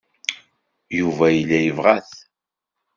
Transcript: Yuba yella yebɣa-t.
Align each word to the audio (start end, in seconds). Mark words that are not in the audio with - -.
Yuba 0.99 1.25
yella 1.35 1.57
yebɣa-t. 1.61 2.11